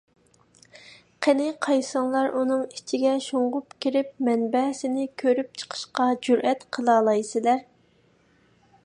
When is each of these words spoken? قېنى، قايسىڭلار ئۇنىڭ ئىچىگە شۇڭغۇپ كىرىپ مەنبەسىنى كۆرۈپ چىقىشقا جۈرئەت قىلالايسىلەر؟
قېنى، 1.25 1.49
قايسىڭلار 1.65 2.31
ئۇنىڭ 2.39 2.63
ئىچىگە 2.77 3.13
شۇڭغۇپ 3.27 3.77
كىرىپ 3.85 4.11
مەنبەسىنى 4.29 5.07
كۆرۈپ 5.23 5.63
چىقىشقا 5.63 6.11
جۈرئەت 6.29 6.67
قىلالايسىلەر؟ 6.79 7.63